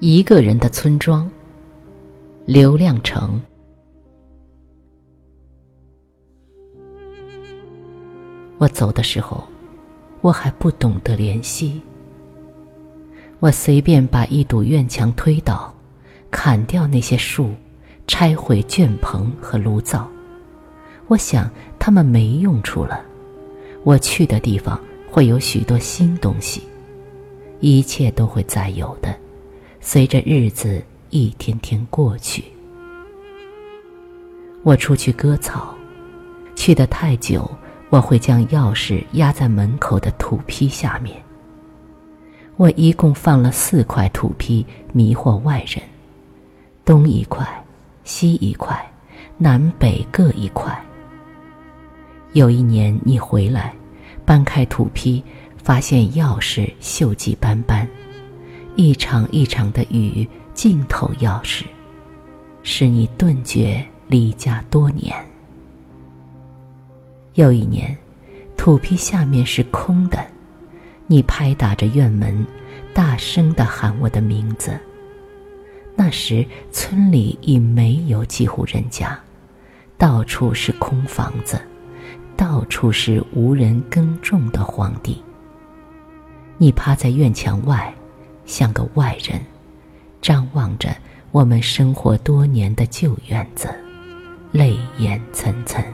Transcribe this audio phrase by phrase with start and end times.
[0.00, 1.28] 一个人的村庄。
[2.46, 3.42] 刘亮程。
[8.58, 9.42] 我走的时候，
[10.20, 11.82] 我还不懂得怜惜。
[13.40, 15.74] 我随便把一堵院墙推倒，
[16.30, 17.50] 砍掉那些树，
[18.06, 20.08] 拆毁圈棚和炉灶。
[21.08, 23.04] 我想他们没用处了。
[23.82, 24.80] 我去的地方
[25.10, 26.62] 会有许多新东西，
[27.58, 29.12] 一切都会再有的，
[29.80, 30.82] 随着日子。
[31.10, 32.44] 一天天过去，
[34.62, 35.74] 我出去割草，
[36.54, 37.50] 去的太久，
[37.88, 41.16] 我会将钥匙压在门口的土坯下面。
[42.58, 45.82] 我一共放了四块土坯，迷惑外人，
[46.84, 47.46] 东一块，
[48.04, 48.78] 西一块，
[49.38, 50.78] 南北各一块。
[52.34, 53.74] 有一年你回来，
[54.26, 55.24] 搬开土坯，
[55.56, 57.88] 发现钥匙锈迹斑斑，
[58.78, 60.26] 一场一场的雨。
[60.54, 61.62] 尽头钥匙，
[62.64, 65.14] 使你顿觉离家多年。
[67.34, 67.96] 又一年，
[68.56, 70.18] 土坯下面是空的，
[71.06, 72.44] 你拍打着院门，
[72.92, 74.76] 大声的喊我的名字。
[75.94, 79.16] 那时村里已没有几户人家，
[79.96, 81.56] 到处是空房子，
[82.36, 85.22] 到处是无人耕种的荒地。
[86.56, 87.94] 你趴在院墙外，
[88.48, 89.40] 像个外人。
[90.20, 90.88] 张望着
[91.30, 93.68] 我们生活多年的旧院子，
[94.50, 95.84] 泪眼涔涔。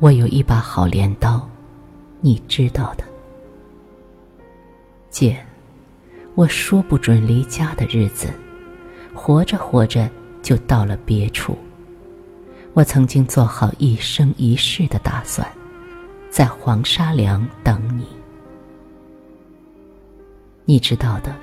[0.00, 1.48] 我有一把好镰刀，
[2.20, 3.04] 你知道的。
[5.10, 5.38] 姐，
[6.34, 8.28] 我说不准离家的日子，
[9.14, 10.10] 活着活着
[10.42, 11.56] 就到了别处。
[12.72, 15.46] 我曾经做好一生一世的打算，
[16.30, 18.06] 在黄沙梁等你。
[20.70, 21.34] 你知道的，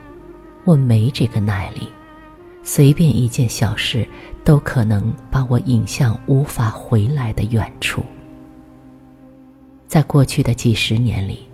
[0.64, 1.90] 我没这个耐力，
[2.64, 4.08] 随便一件小事
[4.46, 8.02] 都可能把我引向无法回来的远处。
[9.86, 11.46] 在过去的几十年里，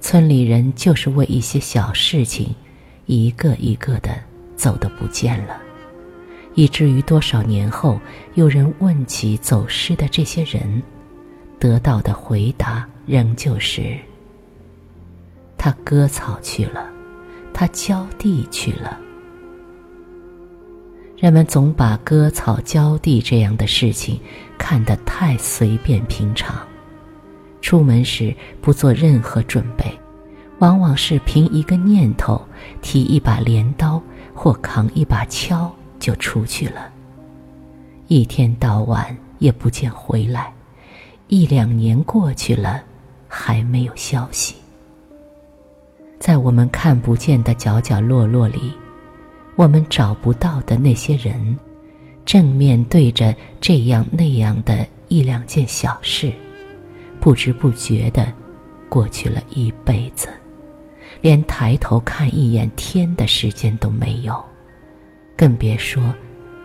[0.00, 2.54] 村里人就是为一些小事情，
[3.04, 4.08] 一个一个的
[4.56, 5.60] 走得不见了，
[6.54, 8.00] 以至于多少年后
[8.36, 10.82] 有人问起走失的这些人，
[11.58, 13.98] 得到的回答仍旧是：
[15.58, 16.94] 他割草去了。
[17.58, 18.96] 他浇地去了。
[21.16, 24.16] 人们总把割草、浇地这样的事情
[24.56, 26.56] 看得太随便平常，
[27.60, 29.86] 出门时不做任何准备，
[30.60, 32.40] 往往是凭一个念头，
[32.80, 34.00] 提一把镰刀
[34.32, 36.88] 或扛一把锹就出去了。
[38.06, 39.04] 一天到晚
[39.40, 40.52] 也不见回来，
[41.26, 42.80] 一两年过去了，
[43.26, 44.54] 还没有消息。
[46.18, 48.72] 在我们看不见的角角落落里，
[49.56, 51.56] 我们找不到的那些人，
[52.24, 56.32] 正面对着这样那样的一两件小事，
[57.20, 58.32] 不知不觉的
[58.88, 60.28] 过去了一辈子，
[61.20, 64.44] 连抬头看一眼天的时间都没有，
[65.36, 66.02] 更别说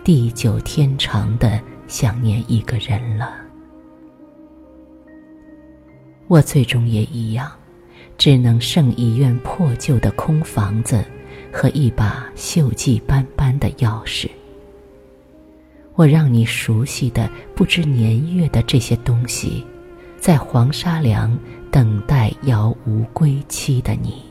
[0.03, 3.36] 地久天长的想念一个人了。
[6.28, 7.52] 我最终也一样。
[8.18, 11.03] 只能剩一院破旧的空房子
[11.51, 14.29] 和一把锈迹斑斑的钥匙。
[15.96, 19.66] 我让你熟悉的不知年月的这些东西，
[20.19, 21.38] 在黄沙梁
[21.69, 24.24] 等待遥无归期的你。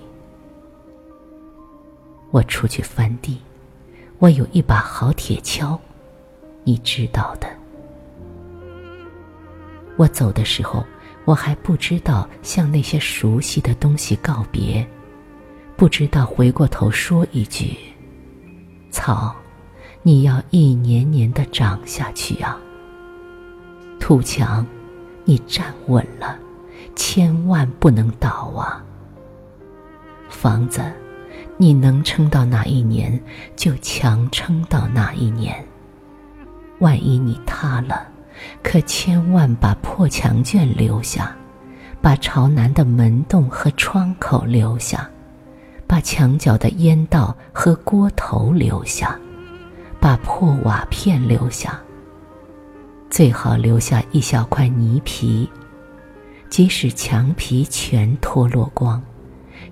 [2.31, 3.39] 我出去翻地，
[4.19, 5.79] 我有一把好铁锹，
[6.65, 7.47] 你知道的。
[9.97, 10.85] 我走的时候。
[11.25, 14.87] 我还不知道向那些熟悉的东西告别，
[15.77, 17.77] 不知道回过头说一句
[18.91, 19.35] ：“草，
[20.03, 22.59] 你要一年年的长下去啊！”
[24.01, 24.67] 土墙，
[25.25, 26.37] 你站稳了，
[26.97, 28.85] 千万不能倒啊！
[30.29, 30.83] 房子，
[31.57, 33.19] 你能撑到哪一年
[33.55, 35.65] 就强撑到哪一年，
[36.81, 38.09] 万一你塌了。
[38.63, 41.35] 可千万把破墙卷留下，
[42.01, 45.09] 把朝南的门洞和窗口留下，
[45.87, 49.19] 把墙角的烟道和锅头留下，
[50.01, 51.81] 把破瓦片留下。
[53.11, 55.49] 最好留下一小块泥皮，
[56.49, 59.03] 即使墙皮全脱落光，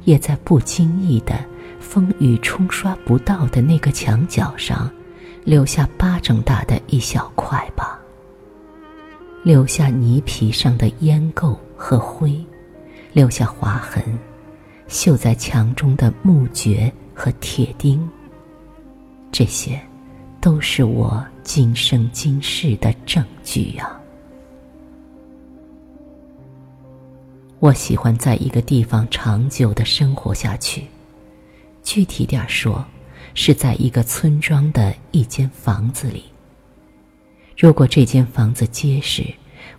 [0.04, 1.34] 也在不经意的
[1.80, 4.90] 风雨冲刷不到的那个墙角上，
[5.44, 7.99] 留下巴掌大的一小块吧。
[9.42, 12.38] 留下泥皮上的烟垢和灰，
[13.12, 14.02] 留下划痕，
[14.86, 18.06] 绣在墙中的木橛和铁钉，
[19.32, 19.80] 这些，
[20.42, 23.90] 都是我今生今世的证据呀。
[27.60, 30.84] 我喜欢在一个地方长久的生活下去，
[31.82, 32.84] 具体点说，
[33.32, 36.29] 是在一个村庄的一间房子里。
[37.60, 39.22] 如果这间房子结实，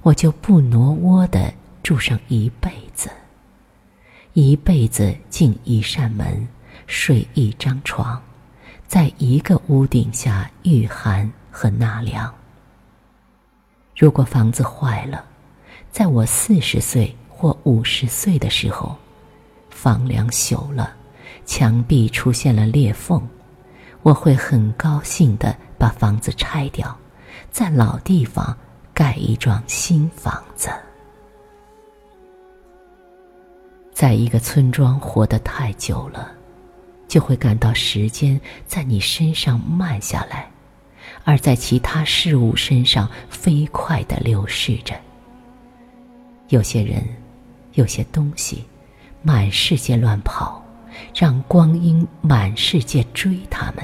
[0.04, 1.52] 我就不挪窝的
[1.82, 3.10] 住上一辈子，
[4.34, 6.48] 一辈子进一扇门，
[6.86, 8.22] 睡一张床，
[8.88, 12.32] 在一个屋顶下御寒和纳凉。
[13.98, 15.26] 如果房子坏了，
[15.90, 18.96] 在我四十岁或五十岁的时候，
[19.72, 20.94] 房梁朽了，
[21.48, 23.28] 墙壁出现了裂缝，
[24.04, 26.96] 我会很高兴的把房子拆掉。
[27.52, 28.58] 在老地方
[28.94, 30.70] 盖一幢新房子，
[33.94, 36.32] 在一个村庄活得太久了，
[37.10, 40.50] 就会感到时间在你身上慢下来，
[41.26, 44.96] 而在其他事物身上飞快的流逝着。
[46.48, 47.06] 有些人，
[47.74, 48.66] 有些东西，
[49.22, 50.64] 满世界乱跑，
[51.14, 53.84] 让光阴满世界追他们。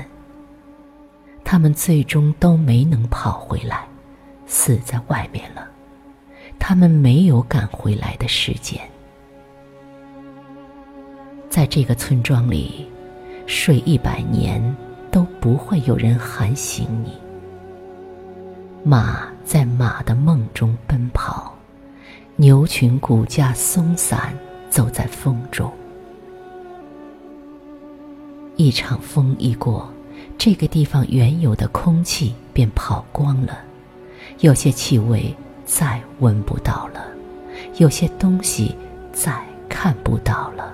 [1.49, 3.87] 他们最终都没能跑回来，
[4.45, 5.65] 死在外面了。
[6.59, 8.77] 他们没有赶回来的时间。
[11.49, 12.85] 在这个村庄里，
[13.45, 14.61] 睡一百年
[15.09, 17.13] 都不会有人喊醒你。
[18.83, 21.55] 马在马的梦中奔跑，
[22.35, 24.37] 牛群骨架松散，
[24.69, 25.71] 走在风中。
[28.57, 29.89] 一场风一过。
[30.37, 33.57] 这个地方原有的空气便跑光了，
[34.39, 35.35] 有些气味
[35.65, 37.07] 再闻不到了，
[37.77, 38.75] 有些东西
[39.11, 40.71] 再看不到了。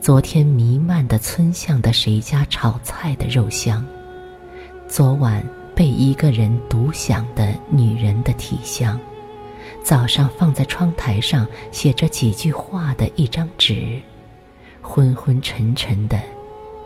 [0.00, 3.86] 昨天弥漫的村巷的谁家炒菜的肉香，
[4.88, 5.42] 昨晚
[5.76, 8.98] 被一个人独享的女人的体香，
[9.82, 14.02] 早上放在窗台上写着几句话的一张纸，
[14.82, 16.20] 昏昏沉沉的。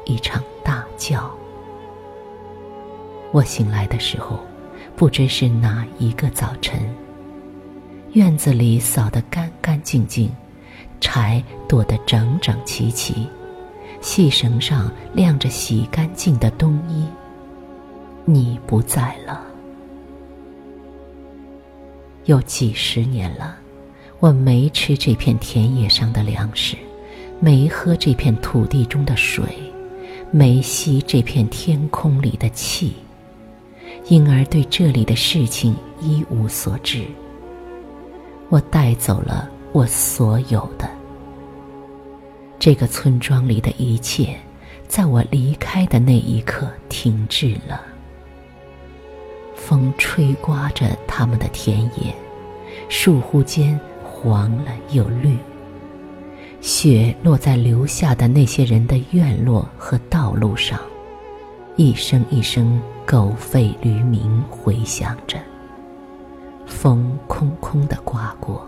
[0.04, 1.34] 一场大叫。
[3.32, 4.38] 我醒来的时候，
[4.94, 6.78] 不知是哪一个早晨。
[8.12, 10.30] 院子里扫得干干净净，
[11.00, 13.26] 柴垛得整整齐齐，
[14.02, 17.06] 细绳上晾着洗干净的冬衣。
[18.26, 19.40] 你不在了，
[22.26, 23.56] 有几十年了，
[24.18, 26.76] 我没吃这片田野上的粮食，
[27.40, 29.67] 没喝这片土地中的水。
[30.30, 32.92] 没吸这片天空里的气，
[34.08, 37.02] 因而对这里的事情一无所知。
[38.50, 40.88] 我带走了我所有的，
[42.58, 44.36] 这个村庄里的一切，
[44.86, 47.80] 在我离开的那一刻停滞了。
[49.54, 52.14] 风吹刮着他们的田野，
[52.90, 55.36] 树忽间黄了又绿。
[56.60, 60.78] 雪落在留下的那些人的院落和道路上，
[61.76, 65.38] 一声一声狗吠驴鸣回响着。
[66.66, 68.66] 风空空的刮过，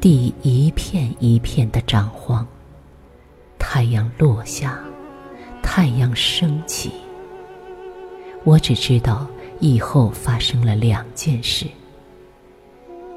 [0.00, 2.46] 地一片一片的长荒。
[3.58, 4.78] 太阳落下，
[5.62, 6.90] 太阳升起。
[8.42, 9.26] 我只知道
[9.60, 11.66] 以后发生了两件事：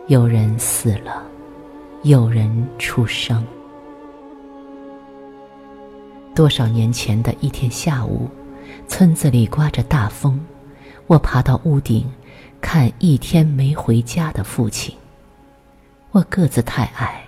[0.07, 1.23] 有人死了，
[2.03, 3.43] 有人出生。
[6.35, 8.27] 多少年前的一天下午，
[8.87, 10.39] 村子里刮着大风，
[11.05, 12.11] 我爬到屋顶，
[12.59, 14.95] 看一天没回家的父亲。
[16.11, 17.23] 我个子太矮，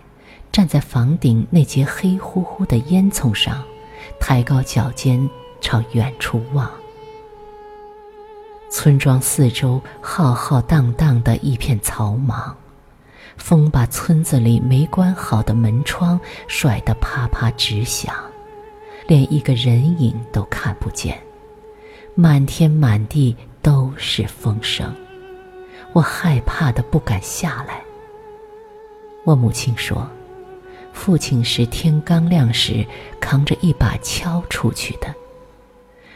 [0.52, 3.64] 站在房顶那节黑乎乎的烟囱上，
[4.20, 5.30] 抬高脚尖
[5.62, 6.70] 朝远处望。
[8.72, 12.56] 村庄四周浩浩荡荡的一片草莽，
[13.38, 18.16] 风把村子里没关好的门窗甩得啪啪直响。
[19.08, 21.22] 连一个人影都看不见，
[22.16, 24.94] 满天满地都是风声，
[25.94, 27.82] 我害怕的不敢下来。
[29.24, 30.08] 我母亲说，
[30.92, 32.86] 父亲是天刚亮时
[33.20, 35.14] 扛着一把锹出去的，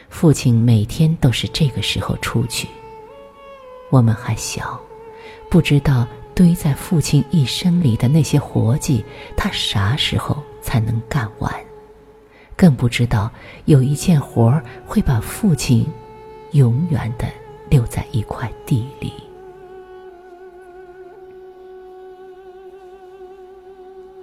[0.08, 2.66] 父亲每天都是这个时候出去。
[3.90, 4.80] 我们还小，
[5.48, 9.04] 不知道堆在父亲一生里的那些活计，
[9.36, 11.52] 他啥时候才能干完。
[12.60, 13.30] 更不知道
[13.64, 15.86] 有一件活儿会把父亲
[16.52, 17.24] 永远的
[17.70, 19.14] 留在一块地里。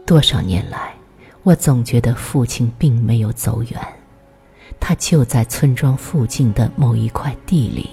[0.05, 0.93] 多少年来，
[1.41, 3.81] 我总觉得父亲并没有走远，
[4.79, 7.89] 他就在村庄附近的某一块地里，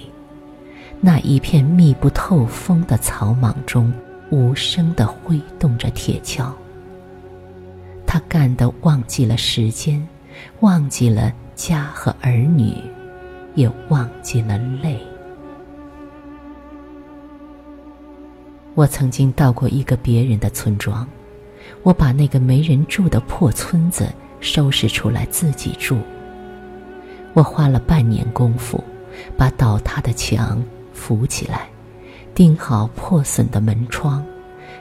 [1.01, 3.91] 那一片密不透风的草莽中，
[4.29, 6.53] 无声地挥动着铁锹。
[8.05, 10.07] 他干得忘记了时间，
[10.61, 12.73] 忘记了家和儿女，
[13.55, 14.99] 也忘记了泪。
[18.73, 21.07] 我曾经到过一个别人的村庄。
[21.81, 24.07] 我把那个没人住的破村子
[24.39, 25.97] 收拾出来自己住。
[27.33, 28.83] 我花了半年功夫，
[29.35, 30.63] 把倒塌的墙
[30.93, 31.67] 扶起来，
[32.33, 34.23] 钉好破损的门窗，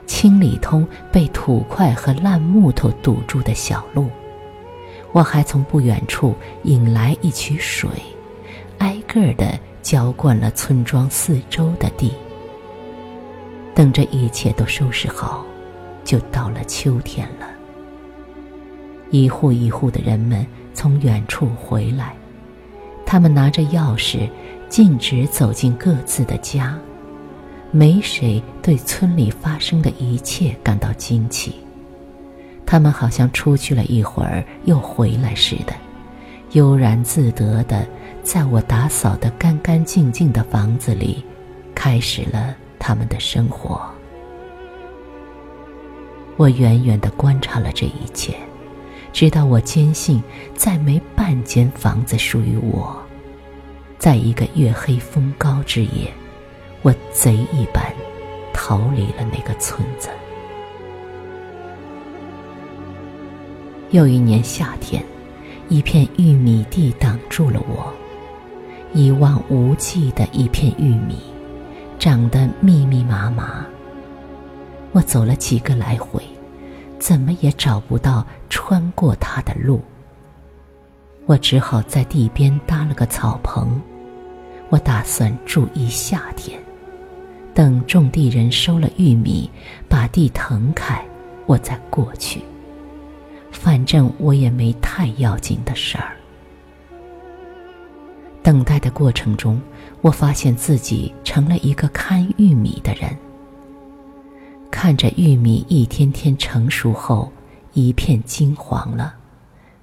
[0.06, 4.08] 清理通被土块和烂木头堵住的小路。
[5.14, 7.88] 我还从不远处引来一渠水，
[8.76, 12.12] 挨个儿的浇灌了村庄四周的地。
[13.75, 15.47] 等着一切都收拾好。
[16.04, 17.49] 就到了秋天了。
[19.11, 22.14] 一户一户的人们从远处回来，
[23.06, 24.28] 他们拿着钥匙，
[24.68, 26.78] 径直走进各自的家。
[27.71, 31.54] 没谁对村里发生的一切感到惊奇。
[32.66, 35.75] 他们好像出去了一会儿又回来似的，
[36.52, 37.87] 悠然自得的，
[38.23, 41.25] 在我打扫的干干净净的房子里，
[41.75, 43.80] 开始了他们的生活。
[46.37, 48.35] 我远远的观察了这一切，
[49.12, 50.21] 直到我坚信
[50.54, 52.97] 再没半间房子属于我。
[53.99, 56.12] 在一个月黑风高之夜，
[56.83, 57.85] 我贼一般
[58.52, 60.09] 逃离了那个村子。
[63.95, 65.01] 又一年夏天，
[65.69, 67.95] 一片玉米地挡住了我，
[68.93, 71.17] 一望无际的一片玉米，
[71.97, 73.65] 长得密密麻麻。
[74.91, 76.21] 我走了几个来回，
[76.99, 79.81] 怎么也找不到穿过它的路。
[81.27, 83.81] 我只好在地边搭了个草棚，
[84.71, 86.59] 我打算住一夏天，
[87.55, 89.49] 等种地人收了玉米，
[89.89, 91.01] 把地腾开，
[91.47, 92.41] 我再过去。
[93.54, 96.14] 反正我也没太要紧的事儿。
[98.42, 99.58] 等待的过程中，
[100.02, 103.16] 我发现自己成了一个看玉米的人。
[104.70, 107.32] 看着玉米一天天成熟后，
[107.73, 109.14] 一片金黄了，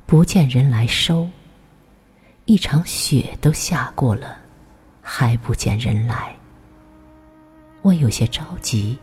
[0.05, 1.27] 不见人来收。
[2.45, 4.37] 一场雪都下过了，
[5.01, 6.35] 还不见人来。
[7.81, 8.95] 我有些着急，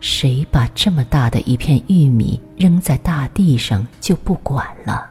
[0.00, 5.08] 谁把这么大的一片玉米扔在大地上就不管了？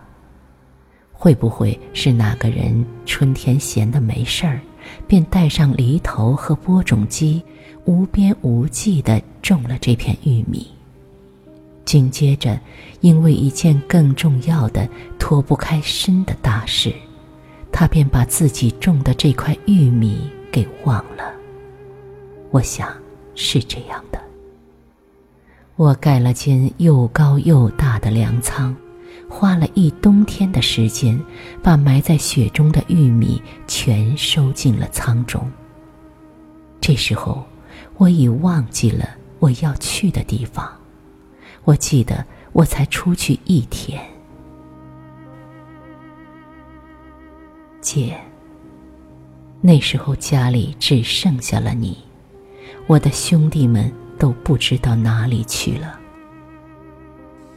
[1.13, 4.59] 会不会是哪个人春天闲得没事儿，
[5.07, 7.43] 便带上犁头和播种机？
[7.85, 10.67] 无边无际的种了这片玉米，
[11.85, 12.59] 紧接着，
[13.01, 16.93] 因为一件更重要的、脱不开身的大事，
[17.71, 21.33] 他便把自己种的这块玉米给忘了。
[22.51, 22.95] 我想
[23.33, 24.21] 是这样的。
[25.79, 28.75] 我盖了间又高又大的粮仓，
[29.29, 31.17] 花了一冬天的时间，
[31.63, 35.49] 把埋在雪中的玉米全收进了仓中。
[36.81, 37.45] 这时候。
[37.95, 39.09] 我已忘记了
[39.39, 40.69] 我要去的地方，
[41.65, 44.01] 我记得我才出去一天。
[47.81, 48.17] 姐，
[49.59, 51.97] 那时候家里只剩下了你，
[52.87, 55.99] 我的兄弟们都不知道哪里去了。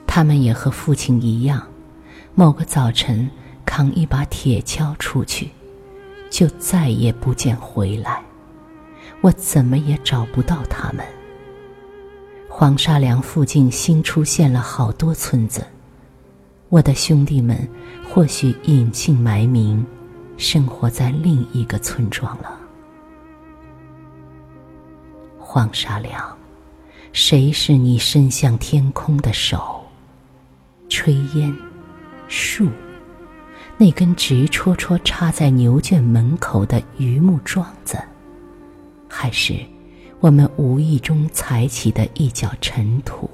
[0.07, 1.66] 他们也和父亲一样，
[2.35, 3.28] 某个早晨
[3.66, 5.50] 扛一把铁锹出去，
[6.31, 8.23] 就再也不见回来。
[9.21, 11.04] 我怎么也找不到他们。
[12.49, 15.66] 黄沙梁附近新出现了好多村子，
[16.69, 17.69] 我的兄弟们
[18.09, 19.85] 或许隐姓埋名，
[20.37, 22.61] 生活在另一个村庄了。
[25.38, 26.38] 黄沙梁，
[27.12, 29.83] 谁是你伸向天空的手？
[30.88, 31.54] 炊烟，
[32.26, 32.69] 树，
[33.76, 37.99] 那根直戳戳插在牛圈门口的榆木桩子。
[39.09, 39.54] 还是
[40.21, 43.28] 我们无意中踩起的一脚尘土？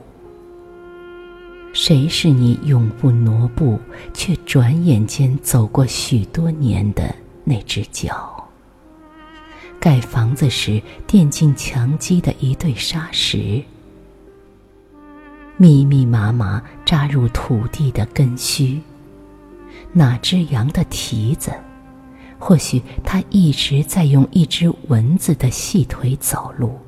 [1.72, 3.78] 谁是你永不挪步
[4.12, 8.47] 却转眼间走过许多年的那只脚？
[9.80, 13.62] 盖房子时垫进墙基的一对沙石，
[15.56, 18.80] 密密麻麻扎入土地的根须，
[19.92, 21.52] 哪只羊的蹄子？
[22.40, 26.78] 或许它一直在用一只蚊子的细腿走路，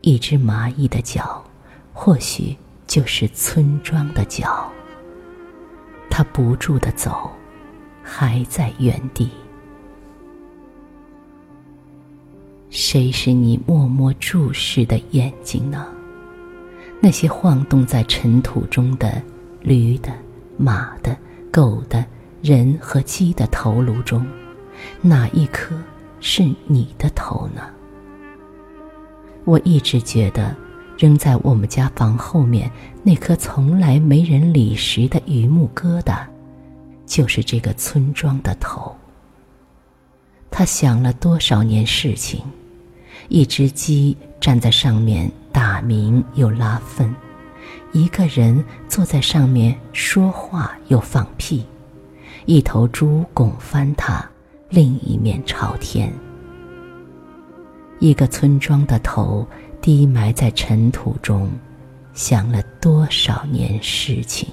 [0.00, 1.44] 一只蚂蚁的脚，
[1.92, 4.70] 或许就是村庄的脚。
[6.10, 7.30] 他不住的走，
[8.02, 9.30] 还在原地。
[12.70, 15.86] 谁是你默默注视的眼睛呢？
[17.00, 19.22] 那些晃动在尘土中的
[19.62, 20.12] 驴的、
[20.56, 21.16] 马的、
[21.50, 22.04] 狗的、
[22.42, 24.26] 人和鸡的头颅中，
[25.00, 25.74] 哪一颗
[26.20, 27.62] 是你的头呢？
[29.44, 30.54] 我一直觉得，
[30.98, 32.70] 扔在我们家房后面
[33.02, 36.26] 那颗从来没人理时的榆木疙瘩，
[37.06, 38.94] 就是这个村庄的头。
[40.50, 42.42] 他想了多少年事情，
[43.28, 45.30] 一只鸡站在上面。
[45.50, 47.12] 打鸣又拉粪，
[47.90, 51.64] 一个人坐在上面说话又放屁，
[52.44, 54.24] 一头猪拱翻它，
[54.68, 56.12] 另一面朝天。
[57.98, 59.44] 一个村庄的头
[59.80, 61.50] 低埋在尘土中，
[62.12, 64.48] 想了多少年事情？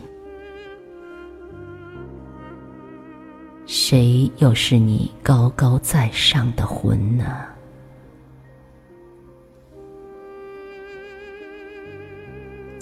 [3.67, 7.25] 谁又是你高高在上的魂呢？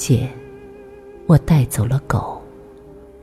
[0.06, 0.28] 姐，
[1.28, 2.42] 我带走了狗，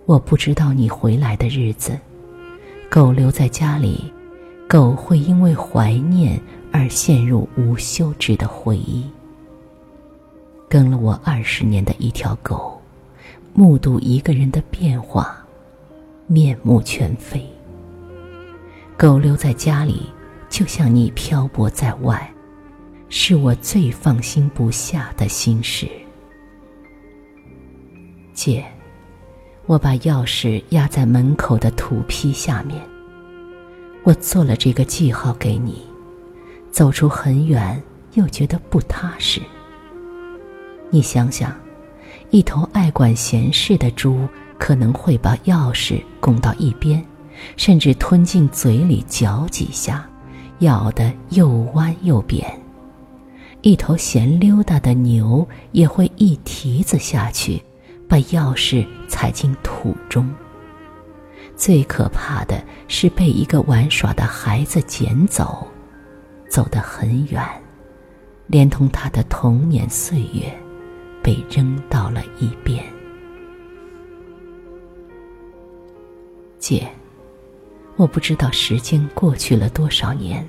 [0.07, 1.93] 我不知道你回来的日子。
[2.89, 4.11] 狗留在家里，
[4.67, 6.41] 狗会因为怀念
[6.73, 9.05] 而陷入无休止的回忆。
[10.71, 12.81] 跟了我二十年的一条狗，
[13.53, 15.39] 目睹一个人的变化，
[16.29, 17.47] 面目全非。
[18.97, 20.07] 狗留在家里，
[20.49, 22.33] 就像你漂泊在外，
[23.11, 25.87] 是我最放心不下的心事。
[28.43, 28.65] 姐，
[29.67, 32.81] 我把钥匙压在门口的土坯下面。
[34.03, 35.83] 我做了这个记号给你，
[36.71, 37.79] 走出很远
[38.15, 39.43] 又觉得不踏实。
[40.89, 41.55] 你想想，
[42.31, 44.27] 一头爱管闲事的猪
[44.59, 47.05] 可能会把钥匙拱到一边，
[47.59, 50.09] 甚至吞进嘴里嚼几下，
[50.61, 52.51] 咬得又弯又扁。
[53.61, 57.63] 一头闲溜达的牛也会一蹄子下去。
[58.11, 60.29] 把钥匙踩进土中。
[61.55, 65.65] 最可怕的是被一个玩耍的孩子捡走，
[66.49, 67.41] 走得很远，
[68.49, 70.53] 连同他的童年岁月，
[71.23, 72.85] 被扔到了一边。
[76.59, 76.89] 姐，
[77.95, 80.45] 我不知道时间过去了多少年，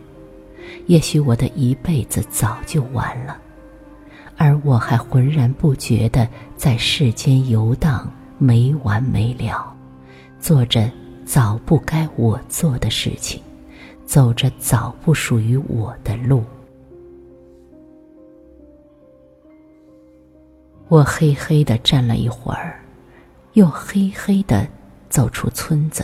[0.87, 3.39] 也许我的一辈子早就完了。
[4.43, 6.27] 而我还浑然不觉地
[6.57, 9.71] 在世间游荡，没完没了，
[10.39, 10.89] 做着
[11.23, 13.39] 早不该我做的事情，
[14.03, 16.43] 走着早不属于我的路。
[20.87, 22.83] 我黑黑的站了一会儿，
[23.53, 24.67] 又黑黑的
[25.07, 26.03] 走出村子。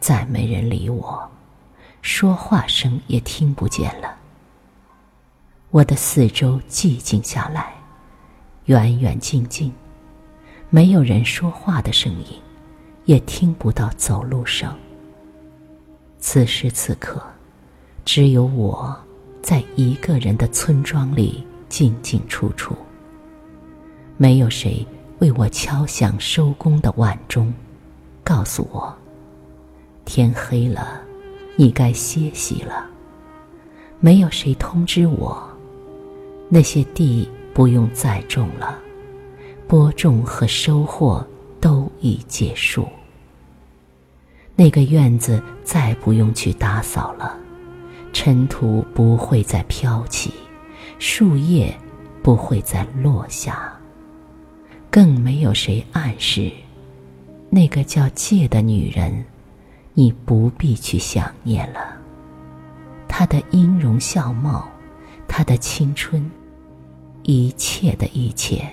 [0.00, 1.30] 再没人理我，
[2.00, 4.16] 说话声也听不见了。
[5.72, 7.72] 我的四周寂静下来，
[8.66, 9.72] 远远近近，
[10.68, 12.38] 没有人说话的声音，
[13.06, 14.70] 也听不到走路声。
[16.18, 17.22] 此时此刻，
[18.04, 18.94] 只有我
[19.40, 22.76] 在一个人的村庄里进进出出。
[24.18, 24.86] 没有谁
[25.20, 27.50] 为我敲响收工的晚钟，
[28.22, 28.94] 告诉我
[30.04, 31.00] 天黑了，
[31.56, 32.86] 你该歇息了。
[34.00, 35.50] 没有谁通知我。
[36.54, 38.78] 那些地不用再种了，
[39.66, 41.26] 播种和收获
[41.58, 42.86] 都已结束。
[44.54, 47.38] 那个院子再不用去打扫了，
[48.12, 50.30] 尘土不会再飘起，
[50.98, 51.74] 树叶
[52.22, 53.72] 不会再落下，
[54.90, 56.52] 更没有谁暗示，
[57.48, 59.24] 那个叫借的女人，
[59.94, 61.96] 你不必去想念了。
[63.08, 64.68] 她的音容笑貌，
[65.26, 66.30] 她的青春。
[67.22, 68.68] 一切的一切，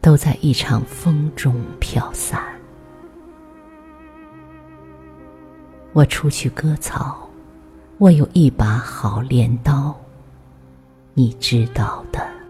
[0.00, 2.42] 都在一场风中飘散。
[5.92, 7.28] 我出去割草，
[7.98, 9.94] 我有一把好镰刀，
[11.14, 12.43] 你知道的。